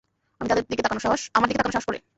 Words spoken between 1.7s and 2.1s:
সাহস করে!